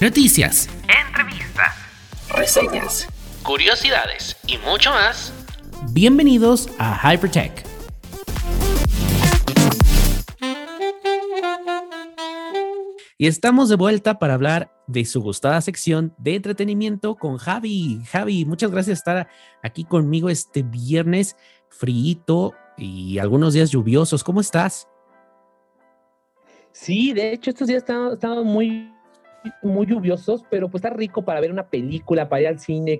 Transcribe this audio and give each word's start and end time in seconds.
noticias, 0.00 0.66
entrevistas, 0.88 1.74
reseñas, 2.30 3.06
curiosidades 3.42 4.34
y 4.46 4.56
mucho 4.56 4.88
más. 4.92 5.30
Bienvenidos 5.92 6.70
a 6.78 7.12
Hypertech. 7.12 7.66
Y 13.18 13.26
estamos 13.26 13.68
de 13.68 13.76
vuelta 13.76 14.18
para 14.18 14.32
hablar 14.32 14.72
de 14.86 15.04
su 15.04 15.20
gustada 15.20 15.60
sección 15.60 16.14
de 16.16 16.36
entretenimiento 16.36 17.16
con 17.16 17.36
Javi. 17.36 18.00
Javi, 18.10 18.46
muchas 18.46 18.70
gracias 18.70 19.02
por 19.02 19.18
estar 19.18 19.28
aquí 19.62 19.84
conmigo 19.84 20.30
este 20.30 20.62
viernes 20.62 21.36
frío 21.68 22.54
y 22.78 23.18
algunos 23.18 23.52
días 23.52 23.70
lluviosos. 23.70 24.24
¿Cómo 24.24 24.40
estás? 24.40 24.88
Sí, 26.72 27.12
de 27.12 27.34
hecho 27.34 27.50
estos 27.50 27.68
días 27.68 27.82
están, 27.82 28.14
están 28.14 28.42
muy 28.46 28.90
muy 29.62 29.86
lluviosos, 29.86 30.44
pero 30.50 30.68
pues 30.68 30.84
está 30.84 30.94
rico 30.94 31.24
para 31.24 31.40
ver 31.40 31.52
una 31.52 31.66
película, 31.66 32.28
para 32.28 32.42
ir 32.42 32.48
al 32.48 32.58
cine, 32.58 32.98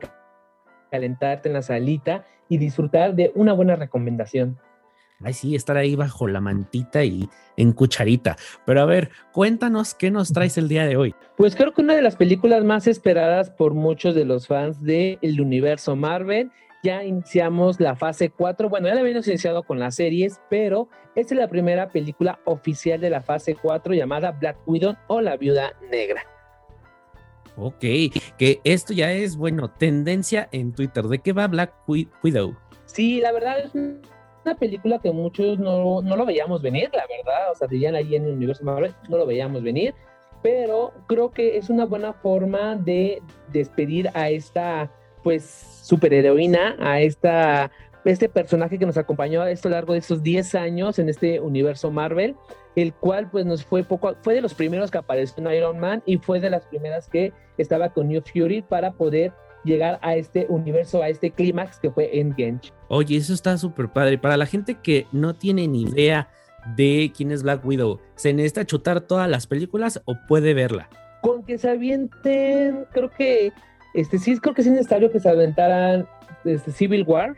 calentarte 0.90 1.48
en 1.48 1.54
la 1.54 1.62
salita 1.62 2.24
y 2.48 2.58
disfrutar 2.58 3.14
de 3.14 3.32
una 3.34 3.52
buena 3.52 3.76
recomendación. 3.76 4.58
Ay, 5.22 5.34
sí, 5.34 5.54
estar 5.54 5.76
ahí 5.76 5.96
bajo 5.96 6.26
la 6.28 6.40
mantita 6.40 7.04
y 7.04 7.28
en 7.58 7.72
cucharita. 7.72 8.36
Pero 8.64 8.80
a 8.80 8.86
ver, 8.86 9.10
cuéntanos 9.32 9.94
qué 9.94 10.10
nos 10.10 10.32
traes 10.32 10.56
el 10.56 10.66
día 10.66 10.86
de 10.86 10.96
hoy. 10.96 11.14
Pues 11.36 11.54
creo 11.54 11.74
que 11.74 11.82
una 11.82 11.94
de 11.94 12.00
las 12.00 12.16
películas 12.16 12.64
más 12.64 12.86
esperadas 12.86 13.50
por 13.50 13.74
muchos 13.74 14.14
de 14.14 14.24
los 14.24 14.46
fans 14.46 14.82
del 14.82 15.40
universo 15.40 15.94
Marvel 15.94 16.50
ya 16.82 17.04
iniciamos 17.04 17.80
la 17.80 17.96
fase 17.96 18.30
4. 18.30 18.68
Bueno, 18.68 18.88
ya 18.88 18.94
la 18.94 19.00
habíamos 19.00 19.28
iniciado 19.28 19.62
con 19.62 19.78
las 19.78 19.96
series, 19.96 20.40
pero 20.48 20.88
esta 21.14 21.34
es 21.34 21.40
la 21.40 21.48
primera 21.48 21.88
película 21.88 22.38
oficial 22.44 23.00
de 23.00 23.10
la 23.10 23.20
fase 23.20 23.54
4 23.54 23.94
llamada 23.94 24.32
Black 24.32 24.56
Widow 24.66 24.96
o 25.08 25.20
La 25.20 25.36
Viuda 25.36 25.72
Negra. 25.90 26.22
Ok, 27.56 27.80
que 28.38 28.60
esto 28.64 28.92
ya 28.94 29.12
es, 29.12 29.36
bueno, 29.36 29.70
tendencia 29.70 30.48
en 30.52 30.72
Twitter. 30.72 31.04
¿De 31.04 31.18
qué 31.18 31.32
va 31.32 31.46
Black 31.48 31.74
Widow? 31.86 32.56
Sí, 32.86 33.20
la 33.20 33.32
verdad 33.32 33.60
es 33.60 33.74
una 33.74 34.54
película 34.58 34.98
que 34.98 35.12
muchos 35.12 35.58
no, 35.58 36.00
no 36.00 36.16
lo 36.16 36.24
veíamos 36.24 36.62
venir, 36.62 36.90
la 36.92 37.04
verdad. 37.06 37.52
O 37.52 37.54
sea, 37.54 37.68
dirían 37.68 37.94
ahí 37.94 38.16
en 38.16 38.24
el 38.24 38.32
universo 38.32 38.64
Marvel, 38.64 38.94
no 39.08 39.18
lo 39.18 39.26
veíamos 39.26 39.62
venir. 39.62 39.94
Pero 40.42 40.92
creo 41.06 41.30
que 41.32 41.58
es 41.58 41.68
una 41.68 41.84
buena 41.84 42.14
forma 42.14 42.76
de 42.76 43.20
despedir 43.52 44.08
a 44.14 44.30
esta, 44.30 44.90
pues, 45.22 45.42
superheroína, 45.82 46.76
a 46.78 47.00
esta, 47.00 47.70
este 48.04 48.28
personaje 48.28 48.78
que 48.78 48.86
nos 48.86 48.96
acompañó 48.96 49.42
a 49.42 49.46
lo 49.50 49.70
largo 49.70 49.92
de 49.92 49.98
estos 49.98 50.22
10 50.22 50.54
años 50.54 50.98
en 50.98 51.08
este 51.08 51.40
universo 51.40 51.90
Marvel, 51.90 52.36
el 52.76 52.94
cual 52.94 53.30
pues 53.30 53.44
nos 53.46 53.64
fue 53.64 53.82
poco, 53.82 54.16
fue 54.22 54.34
de 54.34 54.40
los 54.40 54.54
primeros 54.54 54.90
que 54.90 54.98
apareció 54.98 55.42
en 55.44 55.52
Iron 55.54 55.78
Man 55.78 56.02
y 56.06 56.18
fue 56.18 56.40
de 56.40 56.50
las 56.50 56.64
primeras 56.66 57.08
que 57.08 57.32
estaba 57.58 57.90
con 57.90 58.08
New 58.08 58.22
Fury 58.22 58.62
para 58.62 58.92
poder 58.92 59.32
llegar 59.64 59.98
a 60.02 60.16
este 60.16 60.46
universo, 60.48 61.02
a 61.02 61.08
este 61.08 61.30
clímax 61.30 61.78
que 61.78 61.90
fue 61.90 62.18
Endgame. 62.18 62.60
Oye, 62.88 63.16
eso 63.16 63.34
está 63.34 63.58
súper 63.58 63.88
padre. 63.88 64.18
Para 64.18 64.36
la 64.36 64.46
gente 64.46 64.78
que 64.82 65.06
no 65.12 65.34
tiene 65.34 65.68
ni 65.68 65.82
idea 65.82 66.28
de 66.76 67.12
quién 67.14 67.30
es 67.30 67.42
Black 67.42 67.64
Widow, 67.64 68.00
¿se 68.14 68.32
necesita 68.32 68.64
chutar 68.64 69.00
todas 69.02 69.28
las 69.28 69.46
películas 69.46 70.00
o 70.04 70.16
puede 70.28 70.54
verla? 70.54 70.88
Con 71.20 71.44
que 71.44 71.58
se 71.58 71.68
avienten, 71.68 72.86
creo 72.92 73.10
que 73.10 73.52
este, 73.94 74.18
sí, 74.18 74.38
creo 74.38 74.54
que 74.54 74.62
es 74.62 74.66
necesario 74.68 75.10
que 75.10 75.20
se 75.20 75.28
aventaran 75.28 76.06
este, 76.44 76.72
Civil 76.72 77.04
War, 77.06 77.34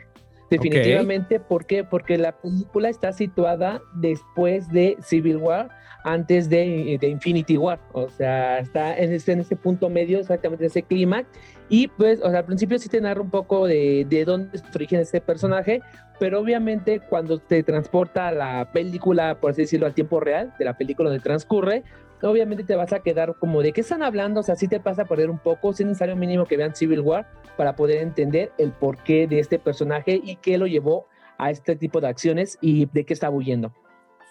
definitivamente. 0.49 1.39
¿Por 1.39 1.65
qué? 1.65 1.83
Porque 1.83 2.17
la 2.17 2.33
película 2.33 2.89
está 2.89 3.11
situada 3.13 3.81
después 3.95 4.69
de 4.69 4.97
Civil 5.01 5.37
War, 5.37 5.69
antes 6.03 6.49
de, 6.49 6.99
Infinity 7.01 7.57
War. 7.57 7.79
O 7.93 8.09
sea, 8.09 8.59
está 8.59 8.95
en 8.97 9.13
ese, 9.13 9.31
en 9.31 9.39
ese 9.39 9.55
punto 9.55 9.89
medio, 9.89 10.19
exactamente 10.19 10.65
en 10.65 10.69
ese 10.69 10.83
clímax. 10.83 11.27
Y 11.69 11.87
pues, 11.87 12.19
o 12.21 12.29
sea, 12.29 12.39
al 12.39 12.45
principio 12.45 12.77
sí 12.77 12.89
te 12.89 13.01
narra 13.01 13.21
un 13.21 13.31
poco 13.31 13.65
de, 13.65 14.05
de 14.07 14.25
dónde 14.25 14.49
es 14.53 14.63
origen 14.75 14.99
ese 14.99 15.21
personaje, 15.21 15.81
pero 16.19 16.39
obviamente 16.39 16.99
cuando 16.99 17.39
te 17.39 17.63
transporta 17.63 18.27
a 18.27 18.31
la 18.31 18.71
película, 18.71 19.39
por 19.39 19.51
así 19.51 19.61
decirlo, 19.61 19.87
al 19.87 19.93
tiempo 19.93 20.19
real 20.19 20.53
de 20.59 20.65
la 20.65 20.77
película 20.77 21.09
donde 21.09 21.23
transcurre, 21.23 21.83
obviamente 22.27 22.63
te 22.63 22.75
vas 22.75 22.93
a 22.93 22.99
quedar 22.99 23.35
como 23.39 23.61
de 23.61 23.73
qué 23.73 23.81
están 23.81 24.03
hablando, 24.03 24.39
o 24.39 24.43
sea, 24.43 24.55
sí 24.55 24.67
te 24.67 24.79
pasa 24.79 25.03
a 25.03 25.05
perder 25.05 25.29
un 25.29 25.39
poco, 25.39 25.71
es 25.71 25.79
necesario 25.81 26.15
mínimo 26.15 26.45
que 26.45 26.57
vean 26.57 26.75
Civil 26.75 27.01
War 27.01 27.29
para 27.57 27.75
poder 27.75 27.97
entender 28.01 28.51
el 28.57 28.71
porqué 28.71 29.27
de 29.27 29.39
este 29.39 29.59
personaje 29.59 30.19
y 30.23 30.37
qué 30.37 30.57
lo 30.57 30.67
llevó 30.67 31.07
a 31.37 31.51
este 31.51 31.75
tipo 31.75 31.99
de 32.01 32.07
acciones 32.07 32.57
y 32.61 32.87
de 32.87 33.05
qué 33.05 33.13
está 33.13 33.29
huyendo. 33.29 33.73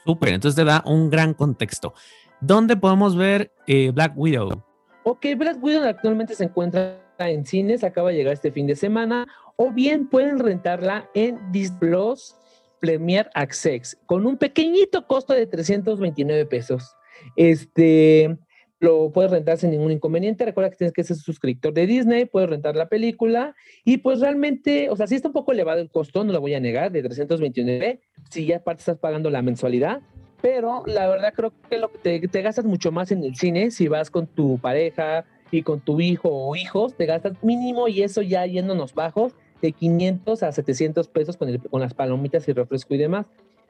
Súper, 0.05 0.31
entonces 0.31 0.57
te 0.57 0.65
da 0.65 0.83
un 0.87 1.11
gran 1.11 1.35
contexto. 1.35 1.95
¿Dónde 2.41 2.77
podemos 2.77 3.17
ver 3.17 3.53
eh, 3.67 3.91
Black 3.93 4.13
Widow? 4.17 4.63
Ok, 5.05 5.27
Black 5.37 5.63
Widow 5.63 5.85
actualmente 5.85 6.35
se 6.35 6.45
encuentra 6.45 6.99
en 7.19 7.47
cines, 7.47 7.85
acaba 7.85 8.11
de 8.11 8.17
llegar 8.17 8.33
este 8.33 8.51
fin 8.51 8.67
de 8.67 8.75
semana, 8.75 9.27
o 9.57 9.71
bien 9.71 10.09
pueden 10.09 10.39
rentarla 10.39 11.09
en 11.15 11.39
Disney 11.53 11.79
Plus 11.79 12.35
Premier 12.81 13.31
Access 13.35 13.97
con 14.07 14.27
un 14.27 14.37
pequeñito 14.37 15.07
costo 15.07 15.35
de 15.35 15.47
329 15.47 16.47
pesos. 16.47 16.97
Este, 17.37 18.37
lo 18.83 19.13
puedes 19.13 19.31
rentar 19.31 19.59
sin 19.59 19.71
ningún 19.71 19.93
inconveniente. 19.93 20.45
Recuerda 20.45 20.71
que 20.71 20.77
tienes 20.77 20.93
que 20.93 21.05
ser 21.05 21.17
suscriptor 21.17 21.73
de 21.73 21.87
Disney, 21.87 22.25
puedes 22.25 22.51
rentar 22.51 22.75
la 22.75 22.89
película 22.89 23.55
y 23.85 23.99
pues 23.99 24.19
realmente, 24.19 24.91
o 24.91 24.97
sea, 24.97 25.07
sí 25.07 25.15
está 25.15 25.29
un 25.29 25.35
poco 25.35 25.53
elevado 25.53 25.81
el 25.81 25.89
costo, 25.89 26.25
no 26.25 26.33
lo 26.33 26.41
voy 26.41 26.55
a 26.55 26.61
negar, 26.61 26.91
de 26.91 27.01
329, 27.01 28.01
si 28.29 28.45
ya 28.45 28.57
aparte 28.57 28.81
estás 28.81 28.99
pagando 28.99 29.31
la 29.31 29.41
mensualidad, 29.41 30.01
pero 30.41 30.83
la 30.87 31.07
verdad 31.07 31.33
creo 31.33 31.53
que 31.71 31.79
lo 31.79 31.89
te, 31.89 32.27
te 32.27 32.43
gastas 32.43 32.65
mucho 32.65 32.91
más 32.91 33.13
en 33.13 33.23
el 33.23 33.37
cine 33.37 33.71
si 33.71 33.87
vas 33.87 34.11
con 34.11 34.27
tu 34.27 34.59
pareja 34.59 35.25
y 35.53 35.63
con 35.63 35.81
tu 35.81 36.01
hijo 36.01 36.29
o 36.29 36.57
hijos, 36.57 36.97
te 36.97 37.07
gastas 37.07 37.35
mínimo 37.41 37.87
y 37.87 38.03
eso 38.03 38.21
ya 38.21 38.45
yéndonos 38.47 38.95
bajos 38.95 39.35
de 39.61 39.71
500 39.71 40.43
a 40.43 40.51
700 40.51 41.07
pesos 41.07 41.37
con, 41.37 41.49
el, 41.49 41.61
con 41.61 41.81
las 41.81 41.95
palomitas 41.95 42.49
y 42.49 42.53
refresco 42.53 42.95
y 42.95 42.99
demás 42.99 43.27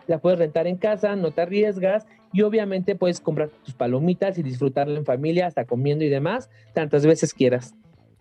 la 0.06 0.18
puedes 0.18 0.38
rentar 0.38 0.66
en 0.66 0.76
casa, 0.76 1.16
no 1.16 1.30
te 1.30 1.42
arriesgas 1.42 2.06
y 2.32 2.42
obviamente 2.42 2.94
puedes 2.94 3.20
comprar 3.20 3.50
tus 3.64 3.74
palomitas 3.74 4.38
y 4.38 4.42
disfrutarla 4.42 4.98
en 4.98 5.04
familia, 5.04 5.46
hasta 5.46 5.64
comiendo 5.64 6.04
y 6.04 6.08
demás, 6.08 6.50
tantas 6.72 7.04
veces 7.04 7.34
quieras. 7.34 7.74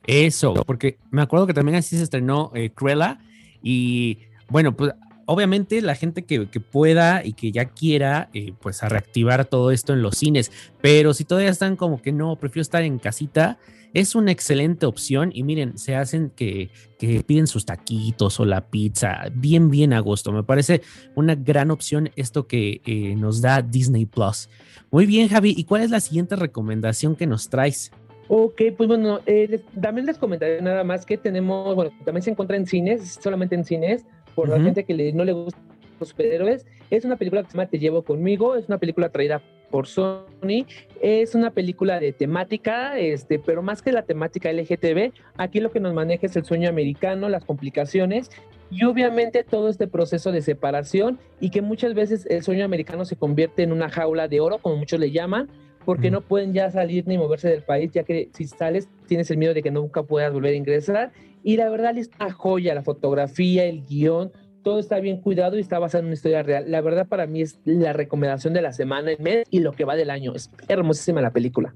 Eso, 0.05 0.53
porque 0.65 0.97
me 1.11 1.21
acuerdo 1.21 1.47
que 1.47 1.53
también 1.53 1.77
así 1.77 1.97
se 1.97 2.03
estrenó 2.03 2.51
eh, 2.55 2.71
Cruella 2.71 3.19
y 3.61 4.19
bueno, 4.49 4.75
pues 4.75 4.93
obviamente 5.25 5.81
la 5.81 5.95
gente 5.95 6.23
que, 6.23 6.45
pueda 6.59 7.23
y 7.25 7.33
que 7.33 7.51
ya 7.51 7.65
quiera, 7.65 8.29
eh, 8.33 8.53
pues 8.61 8.83
a 8.83 8.89
reactivar 8.89 9.45
todo 9.45 9.71
esto 9.71 9.93
en 9.93 10.01
los 10.01 10.17
cines, 10.17 10.51
pero 10.81 11.13
si 11.13 11.25
todavía 11.25 11.49
están 11.49 11.75
como 11.75 12.01
que 12.01 12.11
no, 12.11 12.35
prefiero 12.37 12.61
estar 12.61 12.83
en 12.83 12.99
casita, 12.99 13.57
es 13.93 14.15
una 14.15 14.31
excelente 14.31 14.85
opción 14.85 15.31
y 15.33 15.43
miren, 15.43 15.77
se 15.77 15.95
hacen 15.95 16.31
que, 16.35 16.69
piden 16.97 17.47
sus 17.47 17.65
taquitos 17.65 18.39
o 18.39 18.45
la 18.45 18.69
pizza 18.69 19.23
bien, 19.33 19.69
bien 19.69 19.91
a 19.91 19.99
gusto. 19.99 20.31
Me 20.31 20.43
parece 20.43 20.81
una 21.15 21.35
gran 21.35 21.71
opción 21.71 22.11
esto 22.15 22.47
que 22.47 22.81
eh, 22.85 23.15
nos 23.15 23.41
da 23.41 23.61
Disney 23.61 24.05
Plus. 24.05 24.49
Muy 24.91 25.05
bien, 25.05 25.27
Javi. 25.27 25.53
¿Y 25.57 25.63
cuál 25.63 25.81
es 25.81 25.89
la 25.89 25.99
siguiente 25.99 26.35
recomendación 26.35 27.15
que 27.15 27.25
nos 27.25 27.49
traes? 27.49 27.91
Ok, 28.27 28.61
pues 28.77 28.87
bueno, 28.87 29.19
eh, 29.25 29.61
también 29.81 30.05
les 30.05 30.17
comentaré 30.17 30.61
nada 30.61 30.85
más 30.85 31.05
que 31.05 31.17
tenemos, 31.17 31.75
bueno, 31.75 31.91
también 32.05 32.21
se 32.21 32.29
encuentra 32.29 32.55
en 32.55 32.65
cines, 32.65 33.19
solamente 33.21 33.55
en 33.55 33.65
cines, 33.65 34.05
por 34.35 34.49
la 34.49 34.59
gente 34.59 34.83
que 34.83 35.13
no 35.13 35.23
le 35.23 35.33
gusta 35.33 35.59
los 35.99 36.09
superhéroes. 36.09 36.65
Es 36.89 37.05
una 37.05 37.15
película 37.15 37.43
que 37.43 37.49
se 37.51 37.57
llama 37.57 37.69
Te 37.69 37.79
llevo 37.79 38.03
conmigo, 38.03 38.55
es 38.55 38.67
una 38.67 38.77
película 38.77 39.09
traída 39.09 39.41
por 39.69 39.87
Sony. 39.87 40.65
Es 41.01 41.33
una 41.33 41.51
película 41.51 41.99
de 41.99 42.11
temática, 42.11 42.99
este, 42.99 43.39
pero 43.39 43.63
más 43.63 43.81
que 43.81 43.91
la 43.91 44.03
temática 44.03 44.51
LGTB, 44.51 45.13
aquí 45.37 45.59
lo 45.59 45.71
que 45.71 45.79
nos 45.79 45.93
maneja 45.93 46.27
es 46.27 46.35
el 46.35 46.45
sueño 46.45 46.69
americano, 46.69 47.29
las 47.29 47.45
complicaciones 47.45 48.29
y 48.69 48.85
obviamente 48.85 49.43
todo 49.43 49.69
este 49.69 49.87
proceso 49.87 50.31
de 50.31 50.41
separación 50.41 51.19
y 51.39 51.49
que 51.49 51.61
muchas 51.61 51.93
veces 51.93 52.25
el 52.29 52.41
sueño 52.43 52.63
americano 52.63 53.05
se 53.05 53.17
convierte 53.17 53.63
en 53.63 53.71
una 53.71 53.89
jaula 53.89 54.27
de 54.27 54.39
oro, 54.39 54.59
como 54.59 54.77
muchos 54.77 54.99
le 54.99 55.11
llaman, 55.11 55.49
porque 55.85 56.11
no 56.11 56.21
pueden 56.21 56.53
ya 56.53 56.69
salir 56.71 57.07
ni 57.07 57.17
moverse 57.17 57.49
del 57.49 57.63
país, 57.63 57.91
ya 57.91 58.03
que 58.03 58.29
si 58.33 58.47
sales 58.47 58.87
tienes 59.07 59.29
el 59.31 59.37
miedo 59.37 59.53
de 59.53 59.63
que 59.63 59.71
nunca 59.71 60.03
puedas 60.03 60.31
volver 60.31 60.53
a 60.53 60.57
ingresar. 60.57 61.11
Y 61.43 61.57
la 61.57 61.69
verdad 61.69 61.97
es 61.97 62.09
una 62.19 62.31
joya, 62.31 62.75
la 62.75 62.83
fotografía, 62.83 63.65
el 63.65 63.83
guion, 63.85 64.31
todo 64.63 64.79
está 64.79 64.99
bien 64.99 65.17
cuidado 65.21 65.57
y 65.57 65.61
está 65.61 65.79
basado 65.79 66.01
en 66.01 66.05
una 66.07 66.13
historia 66.13 66.43
real. 66.43 66.65
La 66.67 66.81
verdad 66.81 67.07
para 67.07 67.25
mí 67.25 67.41
es 67.41 67.59
la 67.65 67.93
recomendación 67.93 68.53
de 68.53 68.61
la 68.61 68.73
semana, 68.73 69.11
el 69.11 69.19
mes 69.19 69.45
y 69.49 69.59
lo 69.59 69.71
que 69.71 69.85
va 69.85 69.95
del 69.95 70.09
año. 70.09 70.33
Es 70.35 70.51
hermosísima 70.67 71.21
la 71.21 71.31
película. 71.31 71.73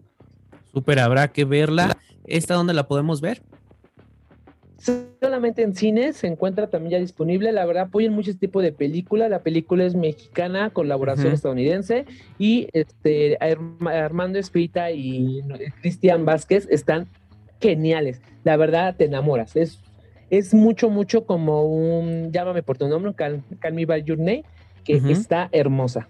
Súper, 0.72 1.00
habrá 1.00 1.30
que 1.30 1.46
verla. 1.46 1.98
¿Esta 2.26 2.56
dónde 2.56 2.74
la 2.74 2.88
podemos 2.88 3.22
ver? 3.22 3.42
Solamente 4.78 5.64
en 5.64 5.76
cines 5.76 6.18
se 6.18 6.28
encuentra 6.28 6.70
también 6.70 6.92
ya 6.92 7.00
disponible. 7.00 7.52
La 7.52 7.66
verdad, 7.66 7.84
apoyan 7.84 8.14
mucho 8.14 8.32
este 8.32 8.48
tipo 8.48 8.62
de 8.62 8.72
película. 8.72 9.30
La 9.30 9.40
película 9.40 9.86
es 9.86 9.96
mexicana, 9.96 10.70
colaboración 10.70 11.34
estadounidense. 11.34 12.06
Y 12.38 12.68
este 12.74 13.38
Armando 13.40 14.38
Espita 14.38 14.92
y 14.92 15.42
Cristian 15.82 16.26
Vázquez 16.26 16.68
están 16.70 17.08
geniales. 17.62 18.22
La 18.44 18.58
verdad, 18.58 18.96
te 18.96 19.06
enamoras. 19.06 19.56
Es 19.56 19.80
es 20.30 20.54
mucho, 20.54 20.90
mucho 20.90 21.26
como 21.26 21.64
un, 21.64 22.32
llámame 22.32 22.64
por 22.64 22.78
tu 22.78 22.88
nombre, 22.88 23.14
Call, 23.14 23.44
Me 23.74 23.86
By 23.86 24.04
Your 24.04 24.18
Name, 24.18 24.44
que 24.84 25.02
está 25.10 25.50
hermosa. 25.52 26.08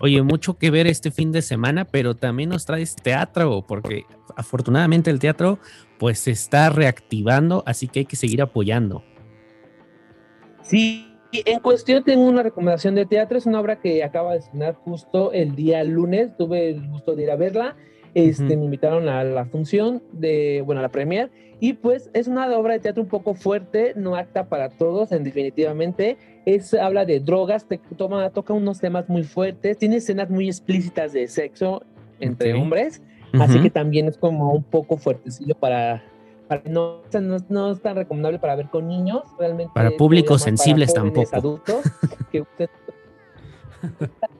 Oye, 0.00 0.22
mucho 0.22 0.58
que 0.58 0.70
ver 0.70 0.86
este 0.86 1.10
fin 1.10 1.32
de 1.32 1.42
semana, 1.42 1.84
pero 1.84 2.16
también 2.16 2.50
nos 2.50 2.64
traes 2.64 2.96
teatro, 2.96 3.64
porque 3.66 4.04
afortunadamente 4.36 5.10
el 5.10 5.18
teatro 5.18 5.58
pues 5.98 6.18
se 6.18 6.32
está 6.32 6.70
reactivando, 6.70 7.62
así 7.66 7.86
que 7.86 8.00
hay 8.00 8.06
que 8.06 8.16
seguir 8.16 8.42
apoyando. 8.42 9.04
Sí, 10.62 11.06
en 11.32 11.60
cuestión 11.60 12.02
tengo 12.04 12.24
una 12.24 12.42
recomendación 12.42 12.94
de 12.94 13.06
teatro, 13.06 13.38
es 13.38 13.46
una 13.46 13.60
obra 13.60 13.80
que 13.80 14.02
acaba 14.02 14.32
de 14.32 14.38
estrenar 14.38 14.74
justo 14.74 15.32
el 15.32 15.54
día 15.54 15.82
lunes, 15.84 16.36
tuve 16.36 16.70
el 16.70 16.88
gusto 16.88 17.14
de 17.14 17.22
ir 17.22 17.30
a 17.30 17.36
verla, 17.36 17.76
este, 18.14 18.56
me 18.56 18.64
invitaron 18.64 19.08
a 19.08 19.24
la 19.24 19.46
función 19.46 20.02
de, 20.12 20.62
bueno, 20.64 20.80
a 20.80 20.82
la 20.82 20.90
premier, 20.90 21.30
y 21.60 21.74
pues 21.74 22.10
es 22.12 22.26
una 22.26 22.50
obra 22.56 22.74
de 22.74 22.80
teatro 22.80 23.02
un 23.02 23.08
poco 23.08 23.34
fuerte, 23.34 23.92
no 23.96 24.16
acta 24.16 24.48
para 24.48 24.68
todos, 24.68 25.12
en 25.12 25.24
definitivamente, 25.24 26.16
es, 26.44 26.74
habla 26.74 27.04
de 27.04 27.20
drogas, 27.20 27.66
te, 27.66 27.80
toma, 27.96 28.28
toca 28.30 28.52
unos 28.52 28.80
temas 28.80 29.08
muy 29.08 29.22
fuertes, 29.22 29.78
tiene 29.78 29.96
escenas 29.96 30.28
muy 30.28 30.48
explícitas 30.48 31.12
de 31.12 31.28
sexo 31.28 31.82
entre 32.20 32.54
hombres, 32.54 33.00
así 33.34 33.60
que 33.60 33.70
también 33.70 34.08
es 34.08 34.18
como 34.18 34.52
un 34.52 34.64
poco 34.64 34.96
fuertecillo 34.96 35.54
para, 35.54 36.02
no, 36.64 37.02
no, 37.48 37.70
es 37.70 37.80
tan 37.80 37.96
recomendable 37.96 38.38
para 38.38 38.56
ver 38.56 38.68
con 38.68 38.88
niños, 38.88 39.22
realmente. 39.38 39.72
Para 39.74 39.90
públicos 39.92 40.42
sensibles 40.42 40.92
tampoco. 40.92 41.30
Adultos, 41.32 41.82
que 42.30 42.44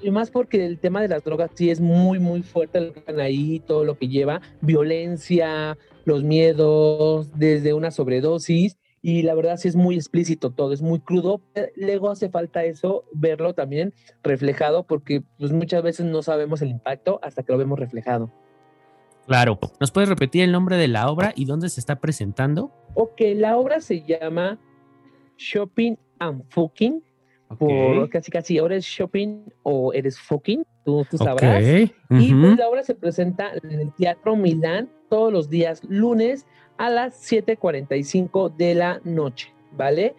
y 0.00 0.10
más 0.10 0.30
porque 0.30 0.64
el 0.64 0.78
tema 0.78 1.02
de 1.02 1.08
las 1.08 1.24
drogas 1.24 1.50
sí 1.54 1.70
es 1.70 1.80
muy, 1.80 2.18
muy 2.18 2.42
fuerte 2.42 2.80
lo 2.80 2.92
que 2.92 3.00
están 3.00 3.20
ahí, 3.20 3.60
todo 3.60 3.84
lo 3.84 3.96
que 3.96 4.08
lleva, 4.08 4.40
violencia, 4.60 5.76
los 6.04 6.22
miedos, 6.22 7.30
desde 7.38 7.74
una 7.74 7.90
sobredosis, 7.90 8.76
y 9.02 9.22
la 9.22 9.34
verdad 9.34 9.58
sí 9.58 9.68
es 9.68 9.76
muy 9.76 9.96
explícito 9.96 10.50
todo, 10.50 10.72
es 10.72 10.80
muy 10.80 10.98
crudo. 10.98 11.42
Luego 11.76 12.10
hace 12.10 12.30
falta 12.30 12.64
eso, 12.64 13.04
verlo 13.12 13.52
también 13.52 13.92
reflejado, 14.22 14.84
porque 14.84 15.22
pues 15.38 15.52
muchas 15.52 15.82
veces 15.82 16.06
no 16.06 16.22
sabemos 16.22 16.62
el 16.62 16.70
impacto 16.70 17.20
hasta 17.22 17.42
que 17.42 17.52
lo 17.52 17.58
vemos 17.58 17.78
reflejado. 17.78 18.32
Claro. 19.26 19.58
¿Nos 19.78 19.90
puedes 19.90 20.08
repetir 20.08 20.42
el 20.44 20.52
nombre 20.52 20.76
de 20.76 20.88
la 20.88 21.10
obra 21.10 21.32
y 21.36 21.44
dónde 21.44 21.68
se 21.68 21.80
está 21.80 22.00
presentando? 22.00 22.72
Ok, 22.94 23.20
la 23.34 23.58
obra 23.58 23.80
se 23.80 24.02
llama 24.02 24.58
Shopping 25.36 25.96
and 26.18 26.42
Fucking. 26.48 27.02
Por 27.58 28.08
casi 28.10 28.30
casi 28.30 28.58
ahora 28.58 28.76
es 28.76 28.84
shopping 28.84 29.44
o 29.62 29.92
eres 29.92 30.18
fucking, 30.18 30.64
tú, 30.84 31.06
sabrás. 31.12 31.62
Y 31.64 32.34
pues 32.34 32.58
la 32.58 32.68
obra 32.68 32.82
se 32.82 32.94
presenta 32.94 33.52
en 33.62 33.80
el 33.80 33.92
Teatro 33.94 34.36
Milán 34.36 34.90
todos 35.08 35.32
los 35.32 35.48
días 35.48 35.82
lunes 35.84 36.46
a 36.76 36.90
las 36.90 37.14
7:45 37.14 38.54
de 38.56 38.74
la 38.74 39.00
noche, 39.04 39.52
¿vale? 39.76 40.14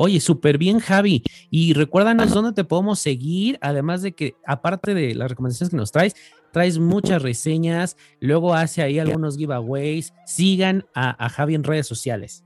Oye, 0.00 0.20
súper 0.20 0.58
bien, 0.58 0.78
Javi. 0.78 1.24
Y 1.50 1.72
recuérdanos 1.72 2.32
dónde 2.32 2.52
te 2.52 2.62
podemos 2.62 3.00
seguir, 3.00 3.58
además 3.60 4.00
de 4.00 4.12
que, 4.12 4.36
aparte 4.46 4.94
de 4.94 5.12
las 5.16 5.28
recomendaciones 5.28 5.70
que 5.70 5.76
nos 5.76 5.90
traes, 5.90 6.14
traes 6.52 6.78
muchas 6.78 7.20
reseñas, 7.20 7.96
luego 8.20 8.54
hace 8.54 8.80
ahí 8.80 9.00
algunos 9.00 9.36
giveaways. 9.36 10.14
Sigan 10.24 10.86
a, 10.94 11.28
Javi 11.28 11.56
en 11.56 11.64
redes 11.64 11.88
sociales. 11.88 12.44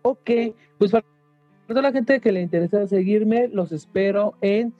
Ok, 0.00 0.30
pues 0.78 0.90
para 0.90 1.04
toda 1.68 1.82
la 1.82 1.92
gente 1.92 2.20
que 2.20 2.32
le 2.32 2.40
interesa 2.40 2.86
seguirme, 2.86 3.48
los 3.48 3.72
espero 3.72 4.34
en 4.40 4.72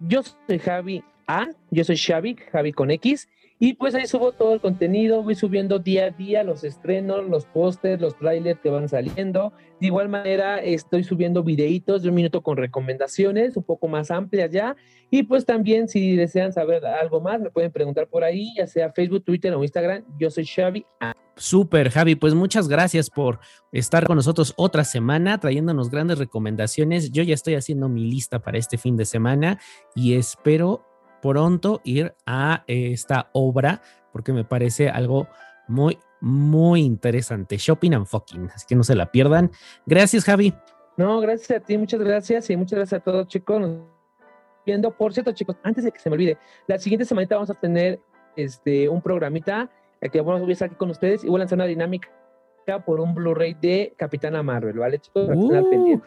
Yo 0.00 0.22
soy 0.22 0.58
Javi 0.58 1.02
A, 1.26 1.48
yo 1.70 1.84
soy 1.84 1.96
Xavi, 1.96 2.36
Javi 2.52 2.72
con 2.72 2.90
X, 2.90 3.28
y 3.58 3.74
pues 3.74 3.94
ahí 3.94 4.06
subo 4.06 4.32
todo 4.32 4.52
el 4.52 4.60
contenido, 4.60 5.22
voy 5.22 5.36
subiendo 5.36 5.78
día 5.78 6.06
a 6.06 6.10
día 6.10 6.44
los 6.44 6.64
estrenos, 6.64 7.26
los 7.26 7.46
pósters, 7.46 8.00
los 8.00 8.14
trailers 8.18 8.60
que 8.60 8.68
van 8.68 8.88
saliendo. 8.88 9.52
De 9.80 9.86
igual 9.86 10.08
manera 10.08 10.58
estoy 10.58 11.02
subiendo 11.02 11.42
videitos 11.42 12.02
de 12.02 12.10
un 12.10 12.16
minuto 12.16 12.42
con 12.42 12.58
recomendaciones 12.58 13.56
un 13.56 13.62
poco 13.62 13.88
más 13.88 14.10
amplias 14.10 14.50
ya. 14.50 14.76
Y 15.08 15.22
pues 15.22 15.46
también 15.46 15.88
si 15.88 16.16
desean 16.16 16.52
saber 16.52 16.84
algo 16.84 17.20
más, 17.20 17.40
me 17.40 17.50
pueden 17.50 17.70
preguntar 17.70 18.08
por 18.08 18.24
ahí, 18.24 18.52
ya 18.56 18.66
sea 18.66 18.92
Facebook, 18.92 19.24
Twitter 19.24 19.54
o 19.54 19.62
Instagram. 19.62 20.02
Yo 20.18 20.30
soy 20.30 20.44
Xavi. 20.44 20.84
Súper, 21.36 21.90
Javi. 21.90 22.14
Pues 22.14 22.34
muchas 22.34 22.68
gracias 22.68 23.10
por 23.10 23.40
estar 23.72 24.06
con 24.06 24.16
nosotros 24.16 24.54
otra 24.56 24.84
semana, 24.84 25.38
trayéndonos 25.38 25.90
grandes 25.90 26.18
recomendaciones. 26.18 27.10
Yo 27.10 27.22
ya 27.22 27.34
estoy 27.34 27.54
haciendo 27.54 27.88
mi 27.88 28.04
lista 28.08 28.40
para 28.40 28.58
este 28.58 28.78
fin 28.78 28.96
de 28.96 29.04
semana 29.04 29.58
y 29.94 30.14
espero 30.14 30.84
pronto 31.20 31.80
ir 31.84 32.14
a 32.26 32.64
esta 32.66 33.30
obra 33.32 33.82
porque 34.12 34.32
me 34.32 34.44
parece 34.44 34.90
algo 34.90 35.26
muy, 35.66 35.98
muy 36.20 36.82
interesante. 36.82 37.56
Shopping 37.56 37.94
and 37.94 38.06
fucking. 38.06 38.50
Así 38.54 38.66
que 38.68 38.76
no 38.76 38.84
se 38.84 38.94
la 38.94 39.10
pierdan. 39.10 39.50
Gracias, 39.86 40.24
Javi. 40.24 40.54
No, 40.96 41.20
gracias 41.20 41.50
a 41.50 41.64
ti, 41.64 41.76
muchas 41.76 42.00
gracias 42.00 42.48
y 42.50 42.56
muchas 42.56 42.78
gracias 42.78 43.00
a 43.00 43.04
todos, 43.04 43.26
chicos. 43.26 43.60
Viendo, 44.64 44.96
por 44.96 45.12
cierto, 45.12 45.32
chicos, 45.32 45.56
antes 45.64 45.82
de 45.84 45.90
que 45.90 45.98
se 45.98 46.08
me 46.08 46.14
olvide, 46.14 46.38
la 46.68 46.78
siguiente 46.78 47.04
semana 47.04 47.26
vamos 47.30 47.50
a 47.50 47.54
tener 47.54 48.00
este 48.36 48.88
un 48.88 49.02
programita 49.02 49.70
vamos 50.14 50.48
a 50.48 50.52
estar 50.52 50.66
aquí 50.66 50.76
con 50.76 50.90
ustedes 50.90 51.24
y 51.24 51.28
voy 51.28 51.36
a 51.36 51.38
lanzar 51.40 51.56
una 51.56 51.66
dinámica 51.66 52.08
por 52.86 53.00
un 53.00 53.14
Blu-ray 53.14 53.54
de 53.54 53.94
Capitana 53.96 54.42
Marvel, 54.42 54.78
¿vale, 54.78 54.98
chicos? 54.98 55.28
Uh, 55.34 56.00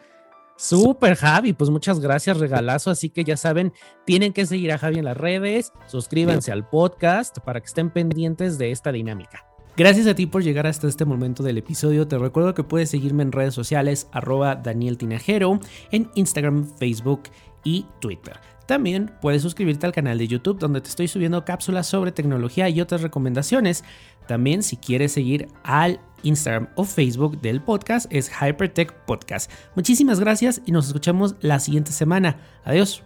Súper, 0.56 1.14
Javi. 1.14 1.52
Pues 1.52 1.70
muchas 1.70 2.00
gracias, 2.00 2.38
regalazo. 2.38 2.90
Así 2.90 3.10
que 3.10 3.22
ya 3.22 3.36
saben, 3.36 3.72
tienen 4.04 4.32
que 4.32 4.44
seguir 4.44 4.72
a 4.72 4.78
Javi 4.78 4.98
en 4.98 5.04
las 5.04 5.16
redes, 5.16 5.72
suscríbanse 5.86 6.50
al 6.50 6.68
podcast 6.68 7.38
para 7.38 7.60
que 7.60 7.66
estén 7.66 7.90
pendientes 7.90 8.58
de 8.58 8.72
esta 8.72 8.90
dinámica. 8.90 9.44
Gracias 9.76 10.08
a 10.08 10.14
ti 10.16 10.26
por 10.26 10.42
llegar 10.42 10.66
hasta 10.66 10.88
este 10.88 11.04
momento 11.04 11.44
del 11.44 11.58
episodio. 11.58 12.08
Te 12.08 12.18
recuerdo 12.18 12.52
que 12.52 12.64
puedes 12.64 12.90
seguirme 12.90 13.22
en 13.22 13.30
redes 13.30 13.54
sociales, 13.54 14.08
arroba 14.10 14.56
Daniel 14.56 14.98
Tinajero, 14.98 15.60
en 15.92 16.10
Instagram, 16.16 16.64
Facebook 16.64 17.22
y 17.64 17.86
Twitter. 18.00 18.38
También 18.66 19.10
puedes 19.22 19.40
suscribirte 19.40 19.86
al 19.86 19.92
canal 19.92 20.18
de 20.18 20.28
YouTube 20.28 20.58
donde 20.58 20.82
te 20.82 20.90
estoy 20.90 21.08
subiendo 21.08 21.44
cápsulas 21.44 21.86
sobre 21.86 22.12
tecnología 22.12 22.68
y 22.68 22.82
otras 22.82 23.00
recomendaciones. 23.00 23.82
También 24.26 24.62
si 24.62 24.76
quieres 24.76 25.12
seguir 25.12 25.48
al 25.64 26.00
Instagram 26.22 26.68
o 26.74 26.84
Facebook 26.84 27.40
del 27.40 27.62
podcast 27.62 28.12
es 28.12 28.30
Hypertech 28.30 28.92
Podcast. 29.06 29.50
Muchísimas 29.74 30.20
gracias 30.20 30.60
y 30.66 30.72
nos 30.72 30.86
escuchamos 30.86 31.36
la 31.40 31.60
siguiente 31.60 31.92
semana. 31.92 32.40
Adiós. 32.64 33.02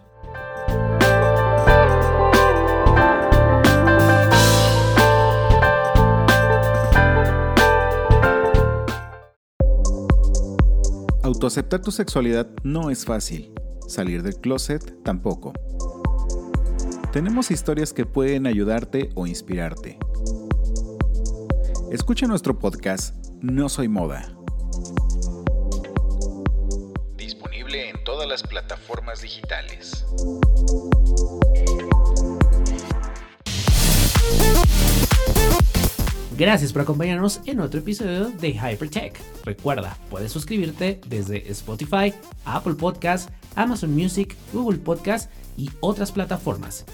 Autoaceptar 11.23 11.81
tu 11.81 11.91
sexualidad 11.91 12.49
no 12.63 12.89
es 12.89 13.05
fácil. 13.05 13.53
Salir 13.87 14.23
del 14.23 14.35
closet 14.35 15.03
tampoco. 15.03 15.53
Tenemos 17.11 17.51
historias 17.51 17.93
que 17.93 18.05
pueden 18.05 18.47
ayudarte 18.47 19.09
o 19.15 19.27
inspirarte. 19.27 19.97
Escucha 21.91 22.25
nuestro 22.25 22.57
podcast 22.57 23.15
No 23.41 23.69
Soy 23.69 23.87
Moda. 23.87 24.33
Disponible 27.15 27.89
en 27.89 28.03
todas 28.03 28.27
las 28.27 28.41
plataformas 28.41 29.21
digitales. 29.21 30.05
Gracias 36.35 36.73
por 36.73 36.81
acompañarnos 36.81 37.41
en 37.45 37.59
otro 37.59 37.79
episodio 37.79 38.31
de 38.31 38.49
Hypertech. 38.49 39.21
Recuerda, 39.45 39.95
puedes 40.09 40.31
suscribirte 40.31 40.99
desde 41.07 41.49
Spotify, 41.51 42.11
Apple 42.43 42.73
Podcasts, 42.73 43.31
Amazon 43.55 43.93
Music, 43.95 44.35
Google 44.53 44.79
Podcasts 44.79 45.29
y 45.57 45.69
otras 45.81 46.11
plataformas. 46.11 46.85